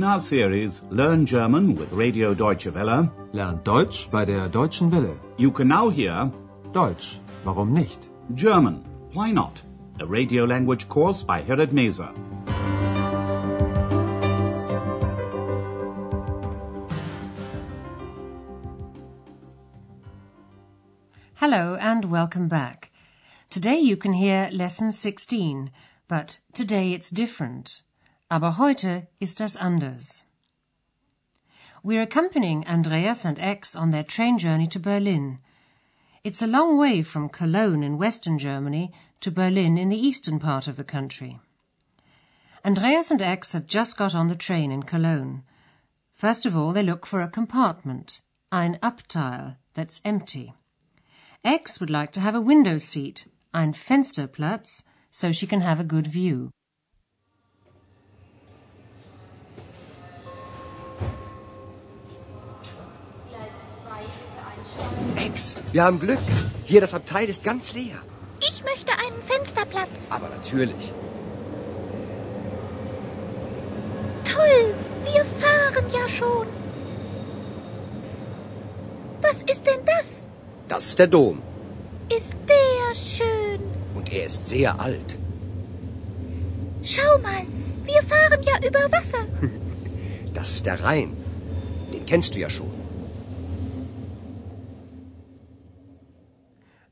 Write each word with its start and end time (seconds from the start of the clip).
In 0.00 0.04
our 0.04 0.18
series 0.18 0.80
Learn 0.88 1.26
German 1.26 1.74
with 1.74 1.92
Radio 1.92 2.32
Deutsche 2.32 2.72
Welle, 2.72 3.12
Lernt 3.34 3.64
Deutsch 3.64 4.08
bei 4.10 4.24
der 4.24 4.48
Deutschen 4.48 4.90
Welle. 4.90 5.14
you 5.36 5.50
can 5.50 5.68
now 5.68 5.90
hear 5.90 6.32
Deutsch, 6.72 7.18
warum 7.44 7.74
nicht? 7.74 8.08
German, 8.34 8.82
Why 9.12 9.30
Not? 9.30 9.60
A 10.00 10.06
radio 10.06 10.46
language 10.46 10.88
course 10.88 11.22
by 11.22 11.42
Herrad 11.42 11.72
Meese. 11.72 12.08
Hello 21.34 21.76
and 21.78 22.06
welcome 22.06 22.48
back. 22.48 22.90
Today 23.50 23.78
you 23.78 23.98
can 23.98 24.14
hear 24.14 24.48
lesson 24.50 24.92
16, 24.92 25.70
but 26.08 26.38
today 26.54 26.94
it's 26.94 27.10
different. 27.10 27.82
Aber 28.30 28.58
heute 28.58 29.08
ist 29.18 29.40
das 29.40 29.56
anders. 29.56 30.24
We're 31.82 32.02
accompanying 32.02 32.64
Andreas 32.64 33.26
and 33.26 33.40
Ex 33.40 33.74
on 33.74 33.90
their 33.90 34.04
train 34.04 34.38
journey 34.38 34.68
to 34.68 34.78
Berlin. 34.78 35.40
It's 36.22 36.40
a 36.40 36.46
long 36.46 36.78
way 36.78 37.02
from 37.02 37.28
Cologne 37.28 37.82
in 37.82 37.98
western 37.98 38.38
Germany 38.38 38.92
to 39.20 39.32
Berlin 39.32 39.76
in 39.76 39.88
the 39.88 39.98
eastern 39.98 40.38
part 40.38 40.68
of 40.68 40.76
the 40.76 40.84
country. 40.84 41.40
Andreas 42.64 43.10
and 43.10 43.20
Ex 43.20 43.50
have 43.50 43.66
just 43.66 43.96
got 43.96 44.14
on 44.14 44.28
the 44.28 44.36
train 44.36 44.70
in 44.70 44.84
Cologne. 44.84 45.42
First 46.14 46.46
of 46.46 46.56
all, 46.56 46.72
they 46.72 46.84
look 46.84 47.06
for 47.06 47.22
a 47.22 47.28
compartment, 47.28 48.20
ein 48.52 48.78
Abteil, 48.80 49.56
that's 49.74 50.00
empty. 50.04 50.54
Ex 51.42 51.80
would 51.80 51.90
like 51.90 52.12
to 52.12 52.20
have 52.20 52.36
a 52.36 52.40
window 52.40 52.78
seat, 52.78 53.26
ein 53.52 53.72
Fensterplatz, 53.72 54.84
so 55.10 55.32
she 55.32 55.48
can 55.48 55.62
have 55.62 55.80
a 55.80 55.84
good 55.84 56.06
view. 56.06 56.52
Ex, 65.30 65.56
wir 65.72 65.84
haben 65.84 66.00
Glück. 66.00 66.18
Hier, 66.64 66.80
das 66.80 66.94
Abteil 66.94 67.28
ist 67.28 67.44
ganz 67.44 67.72
leer. 67.72 67.98
Ich 68.40 68.64
möchte 68.64 68.92
einen 68.92 69.22
Fensterplatz. 69.22 70.08
Aber 70.10 70.28
natürlich. 70.28 70.92
Toll, 74.24 74.74
wir 75.04 75.24
fahren 75.42 75.86
ja 75.92 76.08
schon. 76.08 76.46
Was 79.22 79.42
ist 79.42 79.66
denn 79.66 79.84
das? 79.84 80.28
Das 80.68 80.86
ist 80.86 80.98
der 80.98 81.06
Dom. 81.06 81.42
Ist 82.16 82.34
der 82.48 82.94
schön. 82.94 83.60
Und 83.94 84.12
er 84.12 84.26
ist 84.26 84.48
sehr 84.48 84.80
alt. 84.80 85.18
Schau 86.82 87.18
mal, 87.18 87.42
wir 87.84 88.02
fahren 88.02 88.42
ja 88.42 88.56
über 88.66 88.90
Wasser. 88.96 89.24
Das 90.32 90.52
ist 90.54 90.64
der 90.64 90.82
Rhein. 90.84 91.16
Den 91.92 92.06
kennst 92.06 92.36
du 92.36 92.38
ja 92.38 92.48
schon. 92.48 92.79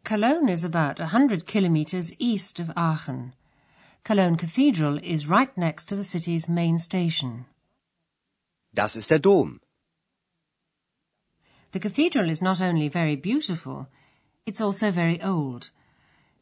Cologne 0.09 0.49
is 0.49 0.65
about 0.65 0.99
a 0.99 1.09
hundred 1.09 1.47
kilometers 1.47 2.15
east 2.19 2.59
of 2.59 2.71
Aachen. 2.75 3.35
Cologne 4.05 4.39
Cathedral 4.39 4.99
is 5.03 5.27
right 5.27 5.55
next 5.55 5.85
to 5.85 5.97
the 5.97 6.03
city's 6.03 6.49
main 6.49 6.79
station. 6.79 7.45
Das 8.73 8.97
ist 8.97 9.11
der 9.11 9.19
Dom. 9.19 9.61
The 11.73 11.81
cathedral 11.81 12.31
is 12.31 12.41
not 12.41 12.59
only 12.59 12.89
very 12.89 13.17
beautiful, 13.17 13.89
it's 14.47 14.63
also 14.63 14.91
very 14.91 15.21
old. 15.23 15.69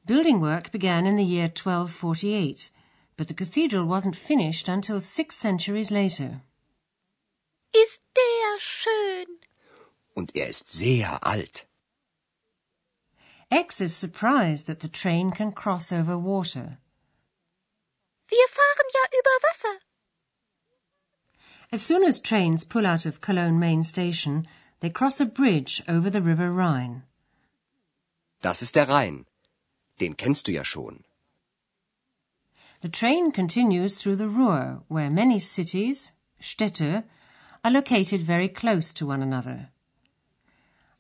Building 0.07 0.41
work 0.41 0.71
began 0.71 1.05
in 1.05 1.17
the 1.17 1.25
year 1.25 1.49
1248, 1.49 2.71
but 3.17 3.27
the 3.27 3.35
cathedral 3.35 3.85
wasn't 3.85 4.15
finished 4.15 4.69
until 4.69 5.01
six 5.01 5.37
centuries 5.37 5.91
later. 5.91 6.41
Ist 7.75 8.01
der 8.15 8.61
schön. 8.61 9.27
Und 10.15 10.37
er 10.37 10.47
ist 10.47 10.71
sehr 10.71 11.19
alt. 11.27 11.67
Ex 13.51 13.81
is 13.81 13.95
surprised 13.95 14.67
that 14.67 14.81
the 14.81 14.89
train 14.89 15.31
can 15.31 15.53
cross 15.53 15.93
over 15.93 16.19
water. 16.19 16.79
Wir 18.29 18.45
er 18.45 18.49
fahren 18.49 18.91
ja 18.93 19.19
über 19.19 19.31
er 19.31 19.41
Wasser. 19.45 19.81
As 21.71 21.83
soon 21.83 22.05
as 22.05 22.21
trains 22.21 22.65
pull 22.65 22.87
out 22.87 23.07
of 23.07 23.21
Cologne 23.21 23.59
main 23.59 23.85
station, 23.85 24.49
they 24.81 24.91
cross 24.91 25.21
a 25.21 25.27
bridge 25.27 25.83
over 25.87 26.11
the 26.11 26.23
River 26.23 26.51
Rhine. 26.51 27.05
Das 28.43 28.63
ist 28.63 28.75
der 28.75 28.89
Rhein. 28.89 29.27
Den 30.01 30.17
kennst 30.17 30.47
du 30.47 30.53
ja 30.53 30.65
schon. 30.65 31.05
The 32.83 32.89
train 32.89 33.33
continues 33.33 33.99
through 33.99 34.17
the 34.17 34.29
Ruhr, 34.29 34.83
where 34.89 35.09
many 35.09 35.39
cities, 35.39 36.13
Städte, 36.41 37.05
are 37.65 37.71
located 37.71 38.23
very 38.23 38.49
close 38.49 38.93
to 38.95 39.07
one 39.07 39.23
another. 39.23 39.71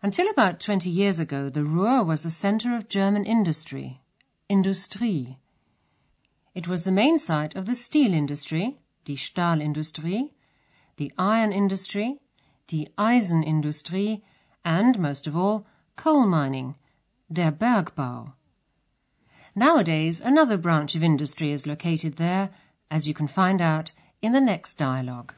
Until 0.03 0.29
about 0.29 0.61
20 0.61 0.91
years 0.91 1.19
ago, 1.19 1.49
the 1.49 1.65
Ruhr 1.65 2.05
was 2.05 2.23
the 2.23 2.31
center 2.31 2.77
of 2.77 2.89
German 2.89 3.25
industry, 3.25 4.03
Industrie. 4.49 5.39
It 6.55 6.69
was 6.69 6.83
the 6.83 6.93
main 6.93 7.19
site 7.19 7.57
of 7.57 7.67
the 7.67 7.75
steel 7.75 8.13
industry, 8.13 8.79
die 9.05 9.15
Stahlindustrie, 9.15 10.31
the 10.97 11.13
iron 11.19 11.53
industry, 11.53 12.21
die 12.69 12.89
Eisenindustrie, 12.99 14.23
and, 14.65 14.99
most 14.99 15.27
of 15.27 15.37
all, 15.37 15.67
coal 15.97 16.27
mining, 16.27 16.75
der 17.33 17.51
Bergbau. 17.51 18.33
Nowadays, 19.55 20.21
another 20.21 20.59
branch 20.59 20.95
of 20.95 21.03
industry 21.03 21.53
is 21.53 21.67
located 21.67 22.17
there, 22.17 22.51
as 22.91 23.09
you 23.09 23.15
can 23.15 23.27
find 23.27 23.63
out 23.63 23.93
in 24.21 24.33
the 24.33 24.41
next 24.41 24.75
dialogue. 24.75 25.33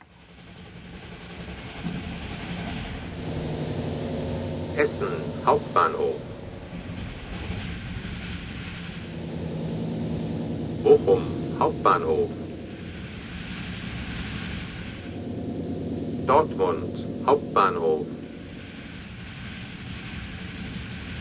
Essen 4.78 5.24
Hauptbahnhof. 5.44 6.20
Bochum 10.84 11.24
Hauptbahnhof. 11.58 12.30
Dortmund 16.28 16.92
Hauptbahnhof. 17.26 18.06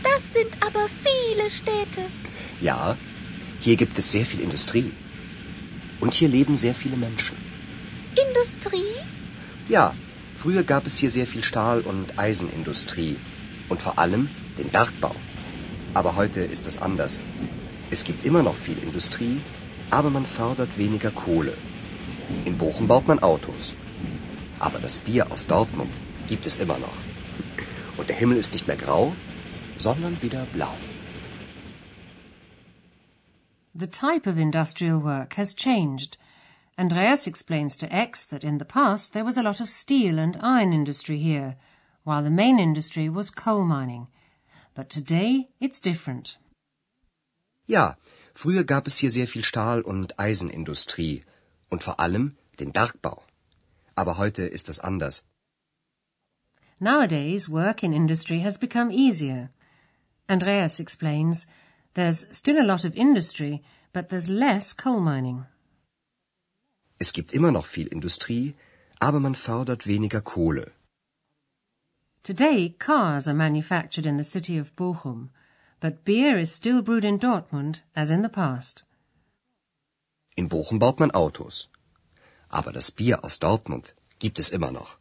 Das 0.04 0.32
sind 0.32 0.52
aber 0.64 0.84
viele 1.06 1.50
Städte. 1.50 2.02
Ja, 2.60 2.96
hier 3.58 3.74
gibt 3.74 3.98
es 3.98 4.12
sehr 4.12 4.24
viel 4.24 4.40
Industrie. 4.40 4.92
Und 5.98 6.14
hier 6.14 6.28
leben 6.28 6.54
sehr 6.54 6.76
viele 6.76 6.96
Menschen. 6.96 7.36
Industrie? 8.28 8.94
Ja, 9.68 9.96
früher 10.36 10.62
gab 10.62 10.86
es 10.86 10.96
hier 10.98 11.10
sehr 11.10 11.26
viel 11.26 11.42
Stahl- 11.42 11.80
und 11.80 12.16
Eisenindustrie. 12.20 13.16
Und 13.68 13.82
vor 13.82 13.98
allem 13.98 14.28
den 14.58 14.68
Bergbau. 14.70 15.14
Aber 15.94 16.16
heute 16.16 16.40
ist 16.40 16.66
es 16.66 16.78
anders. 16.78 17.18
Es 17.90 18.04
gibt 18.04 18.24
immer 18.24 18.42
noch 18.42 18.54
viel 18.54 18.78
Industrie, 18.78 19.40
aber 19.90 20.10
man 20.10 20.26
fördert 20.26 20.78
weniger 20.78 21.10
Kohle. 21.10 21.54
In 22.44 22.58
Bochum 22.58 22.86
baut 22.86 23.06
man 23.06 23.18
Autos. 23.20 23.74
Aber 24.58 24.78
das 24.78 25.00
Bier 25.00 25.30
aus 25.32 25.46
Dortmund 25.46 25.92
gibt 26.26 26.46
es 26.46 26.58
immer 26.58 26.78
noch. 26.78 26.98
Und 27.96 28.08
der 28.08 28.16
Himmel 28.16 28.36
ist 28.36 28.52
nicht 28.52 28.66
mehr 28.66 28.76
grau, 28.76 29.12
sondern 29.78 30.20
wieder 30.22 30.46
blau. 30.52 30.74
The 33.74 33.86
type 33.86 34.26
of 34.26 34.36
industrial 34.36 35.02
work 35.02 35.36
has 35.36 35.54
changed. 35.54 36.18
Andreas 36.76 37.26
explains 37.26 37.76
to 37.76 37.86
X 37.90 38.26
that 38.26 38.44
in 38.44 38.58
the 38.58 38.64
past 38.64 39.12
there 39.12 39.24
was 39.24 39.38
a 39.38 39.42
lot 39.42 39.60
of 39.60 39.68
steel 39.68 40.18
and 40.18 40.36
iron 40.42 40.72
industry 40.72 41.18
here, 41.18 41.56
while 42.08 42.24
the 42.24 42.38
main 42.42 42.58
industry 42.58 43.06
was 43.18 43.30
coal 43.44 43.64
mining. 43.76 44.06
But 44.74 44.88
today 44.88 45.48
it's 45.60 45.80
different. 45.80 46.38
Ja, 47.66 47.96
früher 48.32 48.64
gab 48.64 48.86
es 48.86 48.96
hier 48.96 49.10
sehr 49.10 49.28
viel 49.28 49.44
Stahl- 49.44 49.82
und 49.82 50.18
Eisenindustrie 50.18 51.24
und 51.68 51.82
vor 51.82 52.00
allem 52.00 52.36
den 52.58 52.72
Bergbau. 52.72 53.22
Aber 53.94 54.16
heute 54.16 54.42
ist 54.42 54.68
es 54.68 54.80
anders. 54.80 55.22
Nowadays, 56.80 57.48
work 57.48 57.82
in 57.82 57.92
industry 57.92 58.40
has 58.40 58.56
become 58.56 58.90
easier. 58.90 59.50
Andreas 60.28 60.80
explains 60.80 61.46
there's 61.94 62.26
still 62.32 62.58
a 62.58 62.64
lot 62.64 62.84
of 62.84 62.94
industry, 62.94 63.62
but 63.92 64.08
there's 64.08 64.28
less 64.28 64.76
coal 64.76 65.00
mining. 65.00 65.44
Es 66.98 67.12
gibt 67.12 67.32
immer 67.32 67.52
noch 67.52 67.66
viel 67.66 67.88
Industrie, 67.88 68.54
aber 68.98 69.20
man 69.20 69.34
fördert 69.34 69.86
weniger 69.86 70.20
Kohle. 70.20 70.72
Today, 72.28 72.68
cars 72.78 73.26
are 73.26 73.32
manufactured 73.32 74.04
in 74.04 74.18
the 74.18 74.22
city 74.22 74.58
of 74.58 74.76
Bochum, 74.76 75.30
but 75.80 76.04
beer 76.04 76.38
is 76.38 76.52
still 76.52 76.82
brewed 76.82 77.02
in 77.02 77.18
Dortmund 77.18 77.80
as 77.96 78.10
in 78.10 78.20
the 78.20 78.28
past. 78.28 78.82
In 80.36 80.46
Bochum 80.46 80.78
baut 80.78 81.00
man 81.00 81.10
Autos. 81.12 81.68
Aber 82.50 82.70
das 82.70 82.90
Bier 82.90 83.24
aus 83.24 83.38
Dortmund 83.38 83.94
gibt 84.18 84.38
es 84.38 84.50
immer 84.50 84.70
noch. 84.70 84.98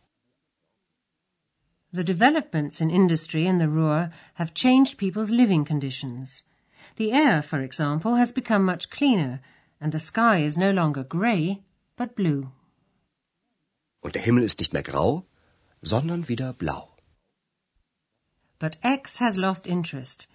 The 1.92 2.06
developments 2.06 2.80
in 2.80 2.90
industry 2.90 3.46
in 3.46 3.60
the 3.60 3.68
Ruhr 3.68 4.10
have 4.36 4.54
changed 4.54 4.98
people's 4.98 5.30
living 5.30 5.66
conditions. 5.66 6.44
The 6.96 7.12
air, 7.12 7.44
for 7.44 7.60
example, 7.60 8.16
has 8.16 8.32
become 8.32 8.64
much 8.64 8.90
cleaner, 8.90 9.42
and 9.82 9.92
the 9.92 10.00
sky 10.00 10.46
is 10.46 10.56
no 10.58 10.72
longer 10.72 11.04
grey, 11.04 11.62
but 11.98 12.16
blue. 12.16 12.54
Und 14.00 14.16
der 14.16 14.22
Himmel 14.22 14.44
ist 14.44 14.60
nicht 14.60 14.72
mehr 14.72 14.84
grau, 14.84 15.26
sondern 15.82 16.30
wieder 16.30 16.54
blau. 16.54 16.94
But 18.60 18.78
Ex 18.84 19.18
has 19.18 19.38
lost 19.38 19.68
interest. 19.68 20.28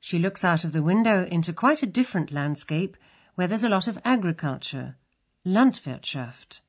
She 0.00 0.18
looks 0.18 0.44
out 0.44 0.64
of 0.64 0.72
the 0.72 0.82
window 0.82 1.26
into 1.30 1.52
quite 1.52 1.82
a 1.82 1.86
different 1.86 2.32
landscape 2.32 2.96
where 3.34 3.46
there's 3.46 3.64
a 3.64 3.68
lot 3.68 3.86
of 3.86 3.98
agriculture. 4.04 4.96
Landwirtschaft. 5.46 6.60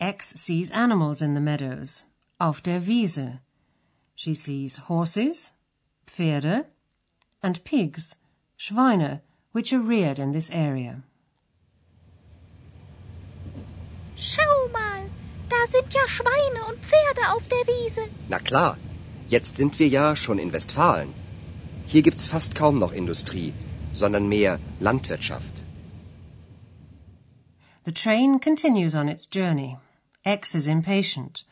Ex 0.00 0.28
sees 0.34 0.70
animals 0.70 1.20
in 1.20 1.34
the 1.34 1.40
meadows. 1.40 2.04
Auf 2.40 2.62
der 2.62 2.80
Wiese. 2.80 3.40
She 4.14 4.34
sees 4.34 4.78
horses, 4.78 5.52
Pferde, 6.06 6.66
and 7.42 7.62
pigs, 7.64 8.16
Schweine, 8.56 9.20
which 9.52 9.72
are 9.72 9.80
reared 9.80 10.18
in 10.18 10.32
this 10.32 10.50
area. 10.50 11.02
Schau 14.16 14.68
mal, 14.72 15.10
da 15.48 15.66
sind 15.66 15.92
ja 15.94 16.06
Schweine 16.06 16.64
und 16.66 16.84
Pferde 16.84 17.32
auf 17.32 17.48
der 17.48 17.64
Wiese. 17.66 18.08
Na 18.28 18.38
klar, 18.38 18.76
jetzt 19.28 19.56
sind 19.56 19.78
wir 19.78 19.88
ja 19.88 20.16
schon 20.16 20.38
in 20.38 20.52
Westfalen. 20.52 21.14
Hier 21.86 22.02
gibt's 22.02 22.26
fast 22.26 22.54
kaum 22.54 22.78
noch 22.78 22.92
Industrie, 22.92 23.52
sondern 23.94 24.28
mehr 24.28 24.58
Landwirtschaft. 24.80 25.64
The 27.84 27.92
train 27.92 28.38
continues 28.40 28.94
on 28.94 29.08
its 29.08 29.26
journey. 29.26 29.78
X 30.24 30.54
is 30.54 30.66
impatient. 30.66 31.44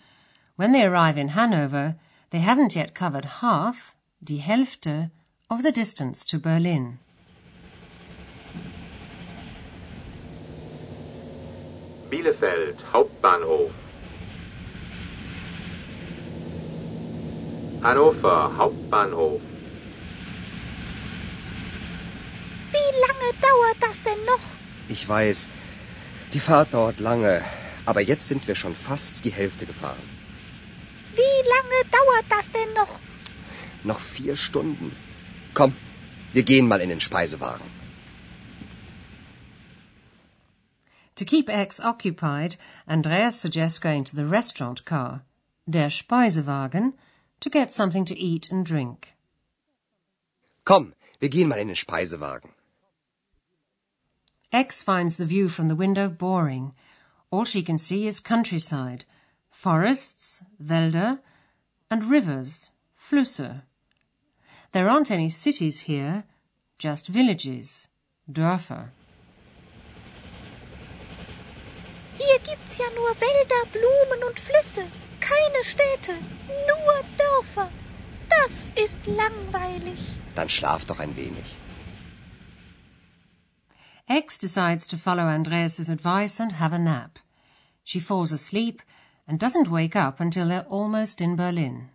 When 0.56 0.72
they 0.72 0.82
arrive 0.82 1.16
in 1.16 1.28
Hanover, 1.28 1.96
they 2.30 2.40
haven't 2.40 2.74
yet 2.74 2.94
covered 2.94 3.24
half, 3.40 3.94
die 4.22 4.40
Hälfte, 4.40 5.10
of 5.48 5.62
the 5.62 5.72
distance 5.72 6.24
to 6.26 6.38
Berlin. 6.38 6.98
Bielefeld 12.10 12.84
Hauptbahnhof. 12.92 13.72
Hannover 17.82 18.56
Hauptbahnhof. 18.56 19.40
Wie 22.70 22.90
lange 23.04 23.28
dauert 23.40 23.78
das 23.80 24.02
denn 24.02 24.24
noch? 24.24 24.44
Ich 24.88 25.08
weiß, 25.08 25.48
die 26.32 26.40
Fahrt 26.40 26.74
dauert 26.74 27.00
lange, 27.00 27.42
aber 27.84 28.00
jetzt 28.00 28.28
sind 28.28 28.46
wir 28.48 28.54
schon 28.54 28.74
fast 28.74 29.24
die 29.24 29.32
Hälfte 29.32 29.66
gefahren. 29.66 30.08
Wie 31.14 31.38
lange 31.54 31.80
dauert 31.90 32.26
das 32.28 32.50
denn 32.50 32.74
noch? 32.74 33.00
Noch 33.84 34.00
vier 34.00 34.36
Stunden. 34.36 34.94
Komm, 35.54 35.76
wir 36.32 36.42
gehen 36.42 36.68
mal 36.68 36.80
in 36.80 36.90
den 36.90 37.00
Speisewagen. 37.00 37.70
To 41.16 41.24
keep 41.24 41.48
X 41.48 41.80
occupied, 41.80 42.58
Andreas 42.86 43.40
suggests 43.40 43.80
going 43.80 44.04
to 44.04 44.14
the 44.14 44.26
restaurant 44.26 44.84
car, 44.84 45.24
der 45.66 45.88
Speisewagen, 45.88 46.92
to 47.46 47.50
get 47.50 47.70
something 47.70 48.04
to 48.04 48.18
eat 48.18 48.50
and 48.50 48.66
drink. 48.66 49.14
Komm, 50.64 50.94
wir 51.20 51.28
gehen 51.28 51.46
mal 51.46 51.60
in 51.60 51.68
den 51.68 51.76
Speisewagen. 51.76 52.50
Ex 54.52 54.82
finds 54.82 55.16
the 55.16 55.24
view 55.24 55.48
from 55.48 55.68
the 55.68 55.76
window 55.76 56.08
boring. 56.08 56.72
All 57.30 57.44
she 57.44 57.62
can 57.62 57.78
see 57.78 58.08
is 58.08 58.18
countryside, 58.18 59.04
forests, 59.48 60.42
Wälder, 60.60 61.20
and 61.88 62.02
rivers, 62.10 62.70
Flüsse. 62.98 63.62
There 64.72 64.88
aren't 64.88 65.12
any 65.12 65.28
cities 65.28 65.82
here, 65.82 66.24
just 66.78 67.06
villages, 67.06 67.86
Dörfer. 68.28 68.90
Hier 72.18 72.38
gibt's 72.40 72.78
ja 72.78 72.90
nur 72.96 73.14
Wälder, 73.20 73.70
Blumen 73.70 74.24
und 74.24 74.40
Flüsse. 74.40 74.90
Keine 75.32 75.64
Städte, 75.64 76.12
nur 76.68 76.96
Dörfer. 77.18 77.68
Das 78.28 78.70
ist 78.84 79.06
langweilig. 79.06 80.00
Dann 80.34 80.48
schlaf 80.48 80.84
doch 80.84 81.00
ein 81.00 81.16
wenig. 81.16 81.56
Ex 84.08 84.38
decides 84.38 84.86
to 84.86 84.96
follow 84.96 85.24
Andreas's 85.24 85.90
advice 85.90 86.40
and 86.40 86.60
have 86.60 86.72
a 86.72 86.78
nap. 86.78 87.18
She 87.82 88.00
falls 88.00 88.32
asleep 88.32 88.82
and 89.26 89.42
doesn't 89.42 89.68
wake 89.68 89.96
up 89.96 90.20
until 90.20 90.46
they're 90.46 90.68
almost 90.68 91.20
in 91.20 91.34
Berlin. 91.34 91.88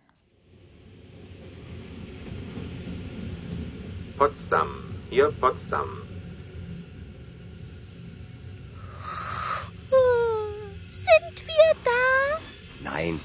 Potsdam. 4.18 4.94
Hier 5.08 5.32
Potsdam. 5.40 5.88
Sind 10.90 11.46
wir 11.46 11.74
da? 11.84 12.02
Nein, 13.02 13.20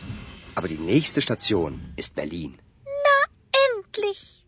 aber 0.56 0.68
die 0.68 0.80
nächste 0.80 1.22
Station 1.22 1.94
ist 1.96 2.16
Berlin. 2.16 2.58
Na, 2.86 3.18
endlich. 3.68 4.44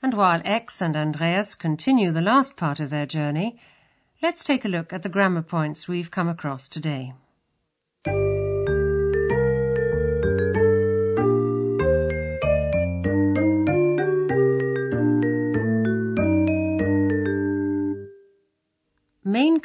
And 0.00 0.14
while 0.14 0.40
Ex 0.44 0.80
and 0.80 0.96
Andreas 0.96 1.58
continue 1.58 2.10
the 2.12 2.22
last 2.22 2.56
part 2.56 2.80
of 2.80 2.88
their 2.88 3.06
journey, 3.06 3.58
let's 4.22 4.44
take 4.44 4.64
a 4.64 4.68
look 4.68 4.94
at 4.94 5.02
the 5.02 5.10
grammar 5.10 5.42
points 5.42 5.88
we've 5.88 6.10
come 6.10 6.30
across 6.30 6.68
today. 6.70 7.12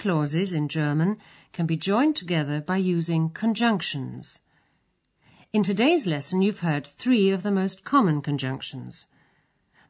Clauses 0.10 0.54
in 0.54 0.68
German 0.68 1.20
can 1.54 1.68
be 1.68 1.78
joined 1.78 2.16
together 2.16 2.60
by 2.60 2.78
using 2.78 3.30
conjunctions. 3.30 4.42
In 5.54 5.62
today's 5.62 6.08
lesson, 6.08 6.42
you've 6.42 6.66
heard 6.66 6.88
three 6.88 7.30
of 7.30 7.44
the 7.44 7.52
most 7.52 7.84
common 7.84 8.24
conjunctions. 8.24 9.06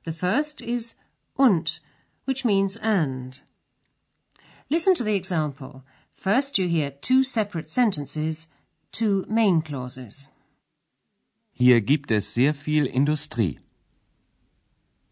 The 0.04 0.12
first 0.12 0.62
is 0.62 0.96
und, 1.38 1.80
which 2.26 2.44
means 2.44 2.76
and. 2.76 3.40
Listen 4.70 4.94
to 4.96 5.06
the 5.06 5.16
example. 5.16 5.86
First, 6.12 6.58
you 6.58 6.68
hear 6.68 6.92
two 6.92 7.24
separate 7.24 7.70
sentences, 7.70 8.50
two 8.92 9.26
main 9.30 9.62
clauses. 9.62 10.32
Hier 11.54 11.80
gibt 11.80 12.12
es 12.12 12.28
sehr 12.28 12.54
viel 12.54 12.88
Industrie. 12.88 13.58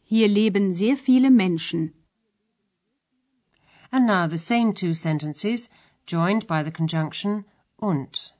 Hier 0.04 0.28
leben 0.28 0.74
sehr 0.74 0.98
viele 0.98 1.32
Menschen. 1.32 1.94
And 3.92 4.06
now 4.06 4.28
the 4.28 4.38
same 4.38 4.74
two 4.74 4.94
sentences, 4.94 5.70
joined 6.06 6.48
by 6.48 6.64
the 6.64 6.72
conjunction 6.72 7.46
und. 7.80 8.34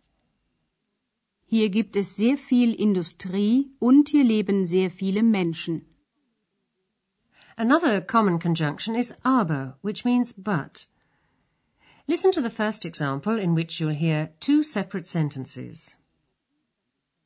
Hier 1.46 1.70
gibt 1.70 1.96
es 1.96 2.16
sehr 2.16 2.38
viel 2.38 2.74
Industrie 2.74 3.72
und 3.80 4.10
hier 4.10 4.26
leben 4.26 4.66
sehr 4.66 4.90
viele 4.90 5.24
Menschen. 5.24 5.86
Another 7.56 8.02
common 8.02 8.38
conjunction 8.40 8.96
is 8.96 9.14
aber, 9.24 9.78
which 9.82 10.04
means 10.04 10.34
but. 10.34 10.88
Listen 12.08 12.32
to 12.32 12.42
the 12.42 12.50
first 12.50 12.86
example 12.86 13.40
in 13.40 13.56
which 13.56 13.80
you'll 13.80 13.94
hear 13.94 14.30
two 14.40 14.64
separate 14.64 15.08
sentences. 15.08 15.98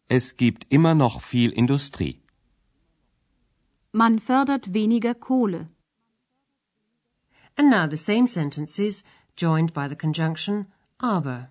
Es 0.07 0.37
gibt 0.37 0.65
immer 0.69 0.93
noch 0.93 1.21
viel 1.21 1.51
Industrie. 1.51 2.21
Man 3.91 4.19
fördert 4.19 4.73
weniger 4.73 5.15
Kohle. 5.15 5.67
And 7.57 7.69
now 7.69 7.87
the 7.87 7.97
same 7.97 8.27
sentences, 8.27 9.03
joined 9.35 9.73
by 9.73 9.87
the 9.87 9.95
conjunction 9.95 10.67
aber. 10.99 11.49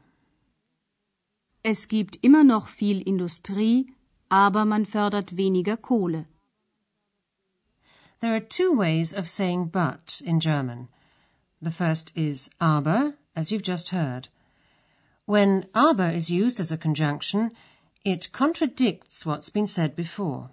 Es 1.64 1.86
gibt 1.86 2.18
immer 2.22 2.44
noch 2.44 2.68
viel 2.68 3.02
Industrie, 3.02 3.92
aber 4.30 4.64
man 4.64 4.86
fördert 4.86 5.36
weniger 5.36 5.76
Kohle. 5.76 6.26
There 8.20 8.34
are 8.34 8.40
two 8.40 8.72
ways 8.72 9.12
of 9.12 9.28
saying 9.28 9.66
but 9.66 10.22
in 10.24 10.40
German. 10.40 10.88
The 11.60 11.70
first 11.70 12.12
is 12.14 12.48
aber, 12.60 13.14
as 13.34 13.50
you've 13.50 13.62
just 13.62 13.90
heard. 13.90 14.28
When 15.26 15.66
aber 15.74 16.10
is 16.10 16.30
used 16.30 16.60
as 16.60 16.72
a 16.72 16.78
conjunction, 16.78 17.50
it 18.04 18.32
contradicts 18.32 19.26
what's 19.26 19.50
been 19.50 19.66
said 19.66 19.94
before. 19.96 20.50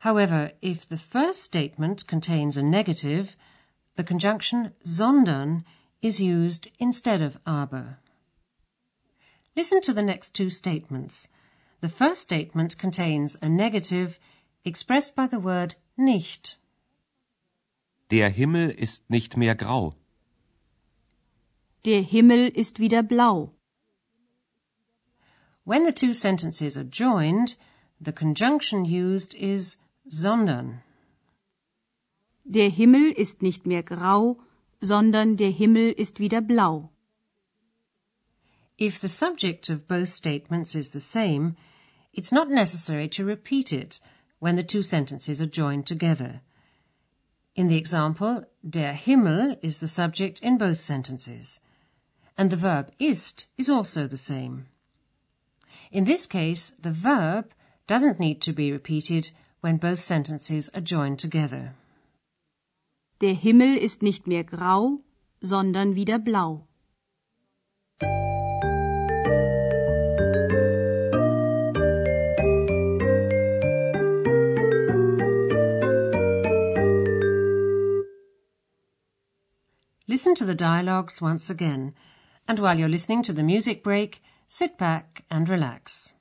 However, 0.00 0.52
if 0.62 0.88
the 0.88 0.98
first 0.98 1.42
statement 1.42 2.06
contains 2.06 2.56
a 2.56 2.62
negative, 2.62 3.36
the 3.96 4.04
conjunction 4.04 4.72
sondern 4.84 5.64
is 6.02 6.20
used 6.20 6.68
instead 6.78 7.22
of 7.22 7.38
aber. 7.46 7.98
Listen 9.56 9.80
to 9.80 9.92
the 9.92 10.02
next 10.02 10.34
two 10.34 10.50
statements. 10.50 11.28
The 11.80 11.88
first 11.88 12.20
statement 12.20 12.78
contains 12.78 13.36
a 13.40 13.48
negative 13.48 14.18
expressed 14.64 15.16
by 15.16 15.26
the 15.26 15.40
word 15.40 15.76
nicht. 15.96 16.56
Der 18.10 18.30
Himmel 18.30 18.70
ist 18.70 19.10
nicht 19.10 19.36
mehr 19.36 19.54
grau. 19.54 19.94
Der 21.84 22.02
Himmel 22.02 22.48
ist 22.48 22.78
wieder 22.78 23.02
blau. 23.02 23.52
When 25.64 25.84
the 25.84 25.92
two 25.92 26.12
sentences 26.12 26.76
are 26.76 26.84
joined, 26.84 27.56
the 28.00 28.12
conjunction 28.12 28.84
used 28.84 29.34
is 29.34 29.76
sondern. 30.08 30.82
Der 32.48 32.70
Himmel 32.70 33.10
ist 33.10 33.42
nicht 33.42 33.66
mehr 33.66 33.82
grau, 33.82 34.38
sondern 34.80 35.36
der 35.36 35.50
Himmel 35.50 35.90
ist 35.90 36.20
wieder 36.20 36.40
blau. 36.40 36.90
If 38.78 39.00
the 39.00 39.08
subject 39.08 39.68
of 39.68 39.88
both 39.88 40.10
statements 40.12 40.76
is 40.76 40.90
the 40.90 41.00
same, 41.00 41.56
it's 42.12 42.30
not 42.30 42.48
necessary 42.48 43.08
to 43.08 43.24
repeat 43.24 43.72
it 43.72 43.98
when 44.38 44.54
the 44.54 44.62
two 44.62 44.82
sentences 44.82 45.40
are 45.40 45.50
joined 45.50 45.86
together. 45.86 46.40
In 47.56 47.66
the 47.66 47.76
example, 47.76 48.44
der 48.62 48.92
Himmel 48.92 49.56
is 49.60 49.78
the 49.78 49.88
subject 49.88 50.40
in 50.40 50.56
both 50.56 50.80
sentences, 50.80 51.62
and 52.38 52.50
the 52.50 52.56
verb 52.56 52.92
ist 53.00 53.46
is 53.58 53.68
also 53.68 54.06
the 54.06 54.16
same. 54.16 54.66
In 55.90 56.04
this 56.04 56.26
case, 56.26 56.70
the 56.70 56.92
verb 56.92 57.52
doesn't 57.88 58.20
need 58.20 58.40
to 58.42 58.52
be 58.52 58.70
repeated 58.70 59.30
when 59.62 59.78
both 59.78 60.00
sentences 60.00 60.70
are 60.74 60.80
joined 60.80 61.18
together. 61.18 61.74
Der 63.22 63.32
Himmel 63.32 63.78
ist 63.78 64.02
nicht 64.02 64.26
mehr 64.26 64.44
grau, 64.44 65.00
sondern 65.40 65.94
wieder 65.94 66.18
blau. 66.18 66.66
Listen 80.06 80.34
to 80.34 80.44
the 80.44 80.54
dialogues 80.54 81.22
once 81.22 81.48
again, 81.50 81.94
and 82.46 82.58
while 82.58 82.78
you're 82.78 82.88
listening 82.88 83.22
to 83.22 83.32
the 83.32 83.42
music 83.42 83.82
break, 83.82 84.20
sit 84.46 84.76
back 84.76 85.24
and 85.30 85.48
relax. 85.48 86.15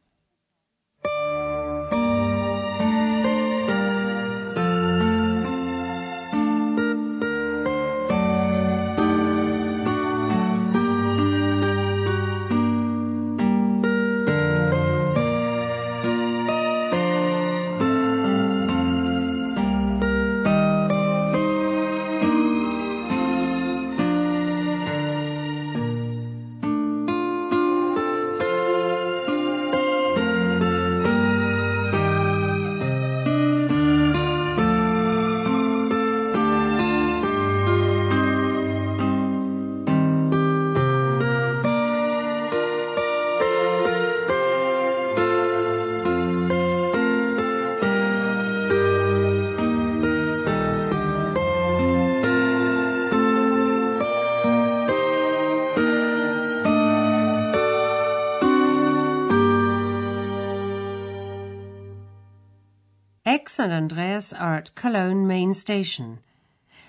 And 63.66 63.74
Andreas 63.74 64.32
are 64.32 64.56
at 64.56 64.76
Cologne 64.76 65.26
main 65.26 65.52
station. 65.54 66.20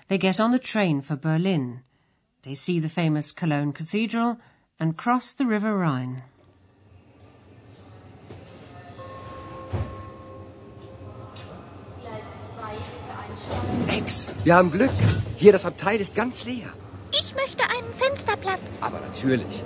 They 0.09 0.19
get 0.19 0.39
on 0.39 0.51
the 0.51 0.59
train 0.59 1.01
for 1.01 1.15
Berlin. 1.15 1.81
They 2.43 2.53
see 2.53 2.79
the 2.79 2.87
famous 2.87 3.31
Cologne 3.31 3.73
Cathedral 3.73 4.37
and 4.79 4.95
cross 4.95 5.31
the 5.31 5.47
River 5.47 5.75
Rhine. 5.75 6.21
Ex, 13.87 14.29
wir 14.43 14.53
haben 14.55 14.69
Glück. 14.69 14.91
Hier, 15.37 15.51
das 15.51 15.65
Abteil 15.65 15.99
ist 15.99 16.13
ganz 16.13 16.45
leer. 16.45 16.69
Ich 17.11 17.33
möchte 17.35 17.63
einen 17.63 17.91
Fensterplatz. 17.93 18.81
Aber 18.81 18.99
natürlich. 18.99 19.63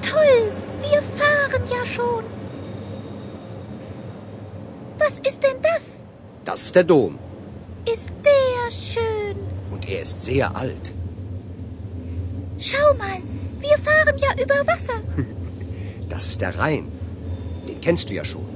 Toll, 0.00 0.52
wir 0.80 1.02
fahren 1.20 1.62
ja 1.68 1.84
schon. 1.84 2.33
Was 5.14 5.20
ist 5.28 5.42
denn 5.44 5.62
das? 5.62 6.04
Das 6.44 6.60
ist 6.62 6.74
der 6.74 6.82
Dom. 6.82 7.18
Ist 7.86 8.10
der 8.24 8.70
schön. 8.70 9.36
Und 9.70 9.88
er 9.88 10.00
ist 10.02 10.24
sehr 10.24 10.56
alt. 10.56 10.92
Schau 12.58 12.94
mal, 12.94 13.18
wir 13.60 13.78
fahren 13.78 14.18
ja 14.18 14.32
über 14.42 14.66
Wasser. 14.66 15.00
Das 16.08 16.28
ist 16.28 16.40
der 16.40 16.58
Rhein. 16.58 16.86
Den 17.68 17.80
kennst 17.80 18.10
du 18.10 18.14
ja 18.14 18.24
schon. 18.24 18.46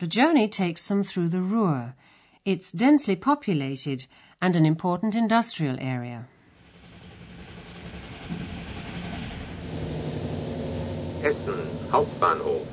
The 0.00 0.06
journey 0.06 0.48
takes 0.48 0.86
them 0.86 1.02
through 1.02 1.30
the 1.30 1.42
Ruhr. 1.54 1.94
It's 2.44 2.72
densely 2.72 3.16
populated 3.16 4.06
and 4.40 4.56
an 4.56 4.64
important 4.64 5.14
industrial 5.14 5.78
area. 5.78 6.26
Essen 11.24 11.72
Hauptbahnhof. 11.90 12.66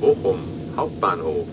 Bochum 0.00 0.40
Hauptbahnhof. 0.76 1.48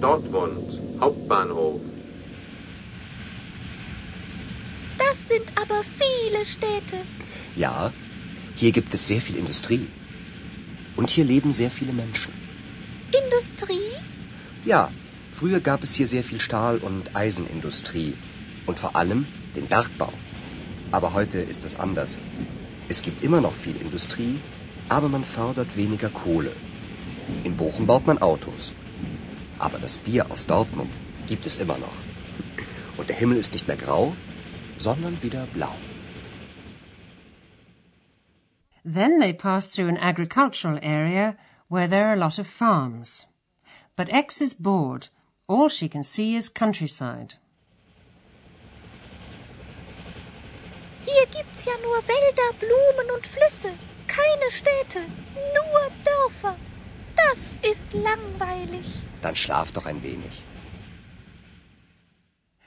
Dortmund 0.00 0.64
Hauptbahnhof. 1.00 1.80
Das 4.98 5.28
sind 5.28 5.48
aber 5.62 5.80
viele 6.00 6.44
Städte. 6.44 6.96
Ja, 7.54 7.92
hier 8.56 8.72
gibt 8.72 8.92
es 8.94 9.06
sehr 9.06 9.20
viel 9.20 9.36
Industrie. 9.36 9.86
Und 10.96 11.10
hier 11.10 11.24
leben 11.24 11.52
sehr 11.52 11.70
viele 11.70 11.92
Menschen. 11.92 12.32
Industrie? 13.22 13.92
Ja, 14.64 14.90
früher 15.30 15.60
gab 15.60 15.84
es 15.84 15.94
hier 15.94 16.08
sehr 16.08 16.24
viel 16.24 16.40
Stahl- 16.40 16.78
und 16.78 17.14
Eisenindustrie. 17.14 18.16
Und 18.66 18.78
vor 18.78 18.96
allem 18.96 19.26
den 19.56 19.66
Bergbau. 19.66 20.12
Aber 20.92 21.14
heute 21.14 21.38
ist 21.38 21.64
es 21.64 21.78
anders. 21.78 22.18
Es 22.88 23.02
gibt 23.02 23.22
immer 23.22 23.40
noch 23.40 23.52
viel 23.52 23.76
Industrie, 23.76 24.40
aber 24.88 25.08
man 25.08 25.24
fördert 25.24 25.76
weniger 25.76 26.08
Kohle. 26.08 26.52
In 27.44 27.56
Bochum 27.56 27.86
baut 27.86 28.06
man 28.06 28.18
Autos. 28.18 28.72
Aber 29.58 29.78
das 29.78 29.98
Bier 29.98 30.30
aus 30.30 30.46
Dortmund 30.46 30.92
gibt 31.26 31.46
es 31.46 31.58
immer 31.58 31.78
noch. 31.78 31.98
Und 32.96 33.08
der 33.08 33.16
Himmel 33.16 33.38
ist 33.38 33.52
nicht 33.52 33.68
mehr 33.68 33.76
grau, 33.76 34.14
sondern 34.78 35.22
wieder 35.22 35.46
blau. 35.54 35.74
Then 38.84 39.20
they 39.20 39.32
pass 39.32 39.68
through 39.68 39.88
an 39.88 39.98
agricultural 39.98 40.78
area 40.82 41.36
where 41.68 41.86
there 41.86 42.06
are 42.06 42.14
a 42.14 42.24
lot 42.26 42.38
of 42.38 42.46
farms. 42.46 43.26
But 43.94 44.08
X 44.10 44.40
is 44.40 44.54
bored. 44.54 45.08
All 45.46 45.68
she 45.68 45.88
can 45.88 46.02
see 46.02 46.34
is 46.34 46.48
countryside. 46.48 47.34
Hier 51.12 51.26
gibt's 51.26 51.64
ja 51.64 51.72
nur 51.82 51.96
Wälder, 51.96 52.48
Blumen 52.58 53.10
und 53.16 53.26
Flüsse. 53.26 53.72
Keine 54.06 54.50
Städte, 54.50 55.00
nur 55.54 55.82
Dörfer. 56.04 56.56
Das 57.16 57.56
ist 57.62 57.92
langweilig. 57.92 58.86
Dann 59.22 59.36
schlaf 59.36 59.72
doch 59.72 59.86
ein 59.86 60.02
wenig. 60.02 60.42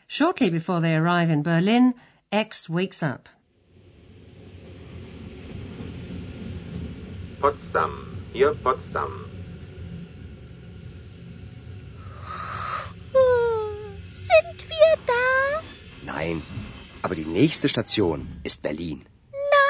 Shortly 0.08 0.50
before 0.50 0.82
they 0.82 0.96
arrive 0.96 1.32
in 1.32 1.44
Berlin, 1.44 1.96
X 2.32 2.70
wakes 2.70 3.02
up. 3.02 3.30
Potsdam. 7.40 7.92
Hier 8.32 8.54
Potsdam. 8.64 9.26
Sind 14.12 14.70
wir 14.70 14.98
da? 15.08 15.62
Nein, 16.06 16.42
aber 17.04 17.16
die 17.16 17.26
nächste 17.26 17.70
Station 17.70 18.28
ist 18.44 18.62
Berlin. 18.62 19.06
Na, 19.32 19.64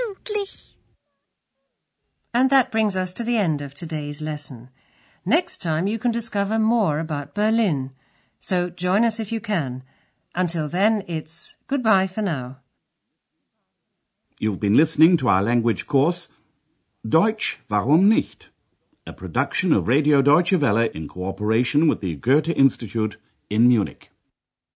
endlich. 0.00 0.76
And 2.32 2.50
that 2.50 2.70
brings 2.70 2.96
us 2.96 3.14
to 3.14 3.24
the 3.24 3.36
end 3.36 3.62
of 3.62 3.74
today's 3.74 4.20
lesson. 4.20 4.70
Next 5.24 5.62
time 5.62 5.86
you 5.86 5.98
can 5.98 6.12
discover 6.12 6.58
more 6.58 6.98
about 6.98 7.34
Berlin. 7.34 7.90
So 8.40 8.70
join 8.70 9.04
us 9.04 9.20
if 9.20 9.30
you 9.30 9.40
can. 9.40 9.82
Until 10.34 10.68
then, 10.68 11.04
it's 11.06 11.56
goodbye 11.66 12.06
for 12.06 12.22
now. 12.22 12.58
You've 14.38 14.60
been 14.60 14.74
listening 14.74 15.16
to 15.18 15.28
our 15.28 15.42
language 15.42 15.86
course, 15.86 16.28
Deutsch, 17.06 17.58
warum 17.68 18.08
nicht? 18.08 18.50
A 19.06 19.12
production 19.12 19.72
of 19.72 19.88
Radio 19.88 20.22
Deutsche 20.22 20.52
Welle 20.60 20.90
in 20.94 21.08
cooperation 21.08 21.88
with 21.88 22.00
the 22.00 22.14
Goethe 22.14 22.50
Institute 22.50 23.16
in 23.50 23.66
Munich. 23.66 24.10